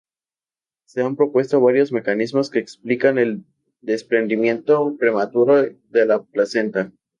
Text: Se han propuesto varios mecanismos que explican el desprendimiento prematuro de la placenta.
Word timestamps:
Se 0.87 1.03
han 1.03 1.15
propuesto 1.15 1.61
varios 1.61 1.91
mecanismos 1.91 2.49
que 2.49 2.57
explican 2.57 3.19
el 3.19 3.45
desprendimiento 3.81 4.97
prematuro 4.97 5.61
de 5.61 6.05
la 6.07 6.23
placenta. 6.23 6.91